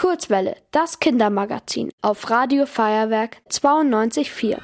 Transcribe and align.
Kurzwelle, 0.00 0.56
das 0.70 0.98
Kindermagazin 0.98 1.92
auf 2.00 2.30
Radio 2.30 2.64
Feuerwerk 2.64 3.36
92.4. 3.50 4.56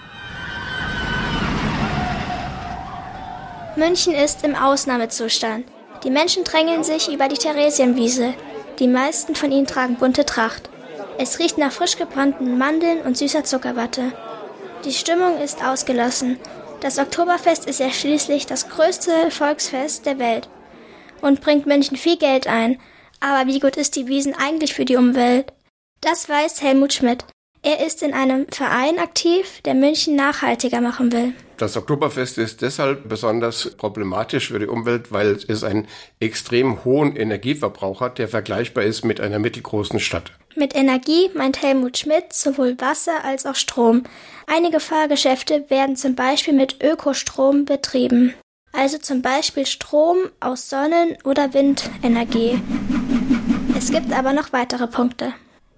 München 3.76 4.14
ist 4.14 4.44
im 4.46 4.54
Ausnahmezustand. 4.54 5.66
Die 6.04 6.10
Menschen 6.10 6.42
drängeln 6.42 6.84
sich 6.84 7.12
über 7.12 7.28
die 7.28 7.36
Theresienwiese. 7.36 8.32
Die 8.78 8.88
meisten 8.88 9.34
von 9.34 9.52
ihnen 9.52 9.66
tragen 9.66 9.96
bunte 9.96 10.24
Tracht. 10.24 10.70
Es 11.18 11.38
riecht 11.38 11.58
nach 11.58 11.70
frisch 11.70 11.98
gebrannten 11.98 12.56
Mandeln 12.56 13.02
und 13.02 13.18
süßer 13.18 13.44
Zuckerwatte. 13.44 14.12
Die 14.86 14.94
Stimmung 14.94 15.36
ist 15.42 15.62
ausgelassen. 15.62 16.38
Das 16.80 16.98
Oktoberfest 16.98 17.66
ist 17.66 17.80
ja 17.80 17.90
schließlich 17.90 18.46
das 18.46 18.70
größte 18.70 19.30
Volksfest 19.30 20.06
der 20.06 20.18
Welt 20.18 20.48
und 21.20 21.42
bringt 21.42 21.66
München 21.66 21.98
viel 21.98 22.16
Geld 22.16 22.46
ein. 22.46 22.80
Aber 23.20 23.48
wie 23.48 23.60
gut 23.60 23.76
ist 23.76 23.96
die 23.96 24.08
Wiesen 24.08 24.34
eigentlich 24.34 24.74
für 24.74 24.84
die 24.84 24.96
Umwelt? 24.96 25.52
Das 26.00 26.28
weiß 26.28 26.62
Helmut 26.62 26.92
Schmidt. 26.92 27.24
Er 27.62 27.84
ist 27.84 28.02
in 28.02 28.14
einem 28.14 28.46
Verein 28.48 29.00
aktiv, 29.00 29.60
der 29.64 29.74
München 29.74 30.14
nachhaltiger 30.14 30.80
machen 30.80 31.10
will. 31.10 31.32
Das 31.56 31.76
Oktoberfest 31.76 32.38
ist 32.38 32.62
deshalb 32.62 33.08
besonders 33.08 33.70
problematisch 33.76 34.48
für 34.48 34.58
die 34.58 34.66
Umwelt, 34.66 35.10
weil 35.10 35.38
es 35.48 35.64
einen 35.64 35.88
extrem 36.20 36.84
hohen 36.84 37.16
Energieverbrauch 37.16 38.00
hat, 38.00 38.18
der 38.18 38.28
vergleichbar 38.28 38.84
ist 38.84 39.04
mit 39.04 39.20
einer 39.20 39.38
mittelgroßen 39.38 39.98
Stadt. 39.98 40.30
Mit 40.54 40.76
Energie 40.76 41.28
meint 41.34 41.60
Helmut 41.60 41.98
Schmidt 41.98 42.32
sowohl 42.32 42.76
Wasser 42.78 43.24
als 43.24 43.46
auch 43.46 43.56
Strom. 43.56 44.04
Einige 44.46 44.78
Fahrgeschäfte 44.78 45.64
werden 45.68 45.96
zum 45.96 46.14
Beispiel 46.14 46.54
mit 46.54 46.82
Ökostrom 46.84 47.64
betrieben, 47.64 48.32
also 48.72 48.98
zum 48.98 49.22
Beispiel 49.22 49.66
Strom 49.66 50.18
aus 50.40 50.70
Sonnen- 50.70 51.16
oder 51.24 51.52
Windenergie. 51.52 52.60
Es 53.86 53.92
gibt 53.92 54.12
aber 54.12 54.32
noch 54.32 54.52
weitere 54.52 54.88
Punkte. 54.88 55.32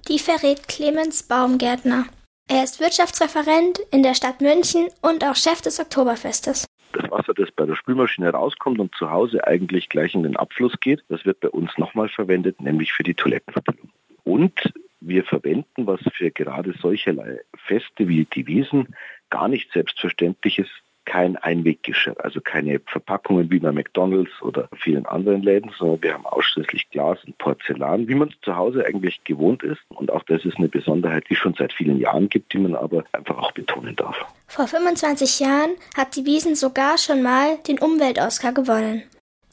Die 0.08 0.18
verrät 0.18 0.66
Clemens 0.66 1.24
Baumgärtner. 1.24 2.06
Er 2.48 2.64
ist 2.64 2.80
Wirtschaftsreferent 2.80 3.80
in 3.90 4.02
der 4.02 4.14
Stadt 4.14 4.40
München 4.40 4.88
und 5.02 5.22
auch 5.24 5.36
Chef 5.36 5.60
des 5.60 5.78
Oktoberfestes. 5.78 6.64
Das 6.94 7.10
Wasser, 7.10 7.34
das 7.34 7.50
bei 7.50 7.66
der 7.66 7.76
Spülmaschine 7.76 8.30
rauskommt 8.30 8.80
und 8.80 8.94
zu 8.94 9.10
Hause 9.10 9.46
eigentlich 9.46 9.90
gleich 9.90 10.14
in 10.14 10.22
den 10.22 10.38
Abfluss 10.38 10.72
geht, 10.80 11.04
das 11.10 11.26
wird 11.26 11.40
bei 11.40 11.50
uns 11.50 11.76
nochmal 11.76 12.08
verwendet, 12.08 12.62
nämlich 12.62 12.94
für 12.94 13.02
die 13.02 13.12
Toilettenverbrennung. 13.12 13.90
Und 14.24 14.58
wir 15.02 15.24
verwenden, 15.24 15.86
was 15.86 16.00
für 16.14 16.30
gerade 16.30 16.72
solcherlei 16.80 17.40
Feste 17.66 18.08
wie 18.08 18.24
die 18.24 18.46
Wiesen 18.46 18.96
gar 19.28 19.48
nicht 19.48 19.70
selbstverständlich 19.72 20.60
ist, 20.60 20.72
kein 21.08 21.36
Einweggeschirr, 21.36 22.16
also 22.22 22.40
keine 22.42 22.80
Verpackungen 22.80 23.50
wie 23.50 23.60
bei 23.60 23.72
McDonalds 23.72 24.30
oder 24.42 24.68
vielen 24.76 25.06
anderen 25.06 25.42
Läden, 25.42 25.70
sondern 25.78 26.02
wir 26.02 26.12
haben 26.12 26.26
ausschließlich 26.26 26.90
Glas 26.90 27.18
und 27.24 27.38
Porzellan, 27.38 28.06
wie 28.08 28.14
man 28.14 28.34
zu 28.42 28.54
Hause 28.54 28.84
eigentlich 28.84 29.24
gewohnt 29.24 29.62
ist. 29.62 29.80
Und 29.88 30.12
auch 30.12 30.22
das 30.24 30.44
ist 30.44 30.58
eine 30.58 30.68
Besonderheit, 30.68 31.24
die 31.30 31.32
es 31.32 31.40
schon 31.40 31.54
seit 31.54 31.72
vielen 31.72 31.98
Jahren 31.98 32.28
gibt, 32.28 32.52
die 32.52 32.58
man 32.58 32.76
aber 32.76 33.04
einfach 33.12 33.38
auch 33.38 33.52
betonen 33.52 33.96
darf. 33.96 34.16
Vor 34.46 34.68
25 34.68 35.40
Jahren 35.40 35.70
hat 35.96 36.14
die 36.14 36.26
Wiesen 36.26 36.54
sogar 36.54 36.98
schon 36.98 37.22
mal 37.22 37.56
den 37.66 37.78
Umwelt-Oscar 37.78 38.52
gewonnen. 38.52 39.02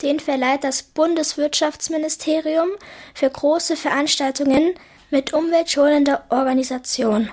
Den 0.02 0.20
verleiht 0.20 0.66
das 0.66 0.84
Bundeswirtschaftsministerium 0.84 2.68
für 3.14 3.30
große 3.30 3.78
Veranstaltungen 3.78 4.74
mit 5.10 5.34
umweltschonender 5.34 6.26
Organisation. 6.30 7.30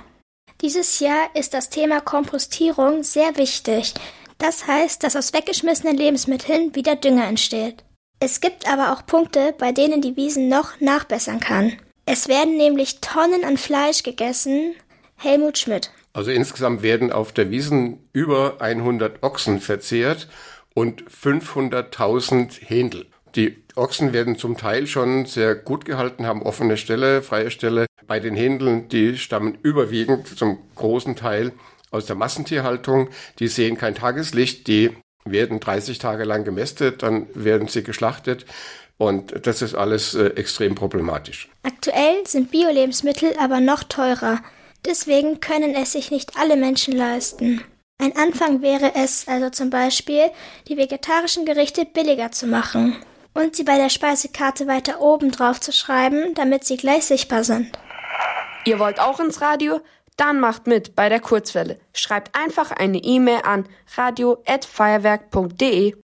Dieses 0.62 1.00
Jahr 1.00 1.28
ist 1.34 1.54
das 1.54 1.70
Thema 1.70 2.00
Kompostierung 2.00 3.02
sehr 3.02 3.36
wichtig. 3.36 3.94
Das 4.38 4.68
heißt, 4.68 5.02
dass 5.02 5.16
aus 5.16 5.32
weggeschmissenen 5.32 5.96
Lebensmitteln 5.96 6.76
wieder 6.76 6.94
Dünger 6.94 7.26
entsteht. 7.26 7.82
Es 8.20 8.40
gibt 8.40 8.68
aber 8.68 8.92
auch 8.92 9.04
Punkte, 9.04 9.54
bei 9.58 9.72
denen 9.72 10.00
die 10.00 10.16
Wiesen 10.16 10.48
noch 10.48 10.80
nachbessern 10.80 11.40
kann. 11.40 11.72
Es 12.06 12.28
werden 12.28 12.56
nämlich 12.56 13.00
Tonnen 13.00 13.44
an 13.44 13.56
Fleisch 13.56 14.04
gegessen. 14.04 14.76
Helmut 15.16 15.58
Schmidt. 15.58 15.90
Also 16.12 16.30
insgesamt 16.30 16.82
werden 16.82 17.12
auf 17.12 17.32
der 17.32 17.50
Wiesen 17.50 18.08
über 18.12 18.60
100 18.60 19.24
Ochsen 19.24 19.60
verzehrt 19.60 20.28
und 20.74 21.02
500.000 21.10 22.60
Händel. 22.64 23.06
Die 23.34 23.62
Ochsen 23.76 24.12
werden 24.12 24.36
zum 24.36 24.58
Teil 24.58 24.86
schon 24.86 25.24
sehr 25.24 25.54
gut 25.54 25.84
gehalten, 25.84 26.26
haben 26.26 26.42
offene 26.42 26.76
Stelle, 26.76 27.22
freie 27.22 27.50
Stelle. 27.50 27.86
Bei 28.06 28.20
den 28.20 28.34
Händeln, 28.34 28.88
die 28.88 29.16
stammen 29.16 29.56
überwiegend 29.62 30.26
zum 30.38 30.58
großen 30.74 31.16
Teil 31.16 31.52
aus 31.90 32.06
der 32.06 32.16
Massentierhaltung. 32.16 33.08
Die 33.38 33.48
sehen 33.48 33.78
kein 33.78 33.94
Tageslicht, 33.94 34.66
die 34.66 34.90
werden 35.24 35.60
30 35.60 35.98
Tage 35.98 36.24
lang 36.24 36.44
gemästet, 36.44 37.02
dann 37.02 37.26
werden 37.34 37.68
sie 37.68 37.82
geschlachtet. 37.82 38.44
Und 38.98 39.46
das 39.46 39.62
ist 39.62 39.74
alles 39.74 40.14
äh, 40.14 40.26
extrem 40.34 40.74
problematisch. 40.74 41.48
Aktuell 41.62 42.26
sind 42.26 42.50
Bio-Lebensmittel 42.50 43.34
aber 43.38 43.60
noch 43.60 43.84
teurer. 43.84 44.40
Deswegen 44.84 45.40
können 45.40 45.74
es 45.74 45.92
sich 45.92 46.10
nicht 46.10 46.36
alle 46.36 46.56
Menschen 46.56 46.94
leisten. 46.94 47.62
Ein 47.98 48.16
Anfang 48.16 48.62
wäre 48.62 48.92
es 48.96 49.26
also 49.28 49.48
zum 49.50 49.70
Beispiel, 49.70 50.30
die 50.68 50.76
vegetarischen 50.76 51.46
Gerichte 51.46 51.84
billiger 51.84 52.32
zu 52.32 52.46
machen 52.46 52.96
und 53.34 53.56
sie 53.56 53.64
bei 53.64 53.76
der 53.76 53.88
Speisekarte 53.88 54.66
weiter 54.66 55.00
oben 55.00 55.30
drauf 55.30 55.60
zu 55.60 55.72
schreiben, 55.72 56.34
damit 56.34 56.64
sie 56.64 56.76
gleich 56.76 57.04
sichtbar 57.06 57.44
sind. 57.44 57.70
Ihr 58.64 58.78
wollt 58.78 59.00
auch 59.00 59.18
ins 59.20 59.40
Radio? 59.40 59.80
Dann 60.16 60.40
macht 60.40 60.66
mit 60.66 60.94
bei 60.94 61.08
der 61.08 61.20
Kurzwelle. 61.20 61.78
Schreibt 61.94 62.36
einfach 62.38 62.70
eine 62.70 62.98
E-Mail 62.98 63.40
an 63.44 63.66
radio@feuerwerk.de. 63.96 65.94